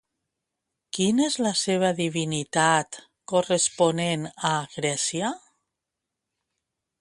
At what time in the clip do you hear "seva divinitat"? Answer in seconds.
1.59-2.97